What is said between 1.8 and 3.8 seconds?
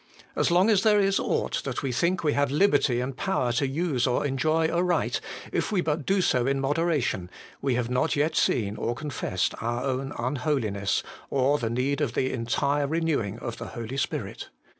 we think we have liberty and power to